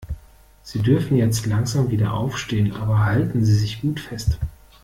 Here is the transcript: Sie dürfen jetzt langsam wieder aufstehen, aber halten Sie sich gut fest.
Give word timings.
Sie 0.63 0.79
dürfen 0.79 1.15
jetzt 1.15 1.45
langsam 1.45 1.91
wieder 1.91 2.13
aufstehen, 2.15 2.73
aber 2.75 3.05
halten 3.05 3.45
Sie 3.45 3.53
sich 3.53 3.81
gut 3.81 3.99
fest. 3.99 4.39